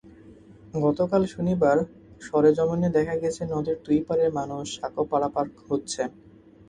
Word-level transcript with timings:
গতকাল 0.77 1.21
শনিবার 1.33 1.77
সরেজমিনে 2.21 2.89
দেখা 2.97 3.15
গেছে, 3.23 3.41
নদের 3.53 3.75
দুই 3.85 3.99
পারের 4.07 4.29
মানুষ 4.39 4.65
সাঁকো 4.75 5.03
পারাপার 5.11 5.45
হচ্ছে। 5.69 6.01